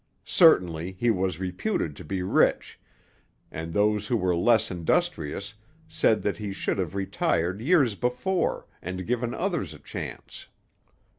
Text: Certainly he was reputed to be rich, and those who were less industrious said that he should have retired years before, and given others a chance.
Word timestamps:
Certainly 0.25 0.93
he 0.93 1.11
was 1.11 1.39
reputed 1.39 1.95
to 1.95 2.03
be 2.03 2.23
rich, 2.23 2.79
and 3.51 3.71
those 3.71 4.07
who 4.07 4.17
were 4.17 4.35
less 4.35 4.71
industrious 4.71 5.53
said 5.87 6.23
that 6.23 6.39
he 6.39 6.51
should 6.51 6.79
have 6.79 6.95
retired 6.95 7.61
years 7.61 7.93
before, 7.93 8.65
and 8.81 9.05
given 9.05 9.35
others 9.35 9.75
a 9.75 9.77
chance. 9.79 10.47